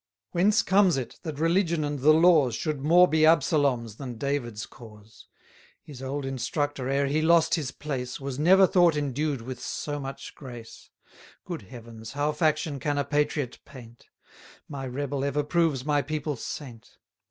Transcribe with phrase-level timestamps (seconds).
[0.31, 5.27] Whence comes it, that religion and the laws Should more be Absalom's than David's cause?
[5.87, 9.99] 970 His old instructor, ere he lost his place, Was never thought endued with so
[9.99, 10.89] much grace.
[11.45, 14.07] Good heavens, how faction can a patriot paint!
[14.67, 16.97] My rebel ever proves my people's saint.